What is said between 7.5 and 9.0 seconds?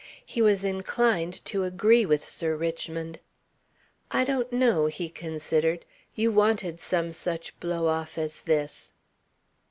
blow off as this."